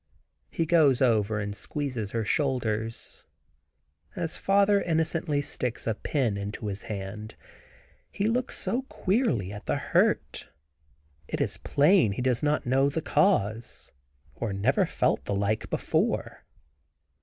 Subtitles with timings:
[0.49, 3.27] He goes over and squeezes her shoulders.
[4.15, 7.35] As father innocently sticks a pin into his hand,
[8.09, 10.49] he looks so queerly at the hurt,
[11.27, 13.91] it is plain he does not know the cause,
[14.33, 16.45] or never felt the like before.